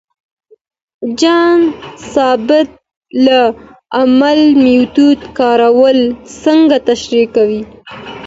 [1.19, 1.59] جان
[2.13, 2.69] سبت
[3.25, 3.27] د
[3.97, 5.99] علمي میتود کارول
[6.43, 7.61] څنګه تشریح کوي؟